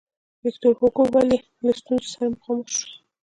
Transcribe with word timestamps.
ویکتور 0.43 0.73
هوګو 0.79 1.03
ولې 1.13 1.37
له 1.65 1.71
ستونزو 1.79 2.07
سره 2.13 2.27
مخامخ 2.35 2.67
شو. 2.77 2.87